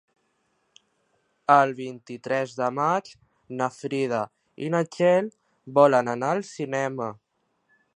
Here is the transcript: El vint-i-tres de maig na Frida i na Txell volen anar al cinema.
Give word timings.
El 1.55 1.73
vint-i-tres 1.81 2.57
de 2.61 2.71
maig 2.79 3.13
na 3.61 3.69
Frida 3.77 4.25
i 4.69 4.75
na 4.77 4.85
Txell 4.97 5.33
volen 5.81 6.15
anar 6.19 6.37
al 6.39 6.47
cinema. 6.55 7.17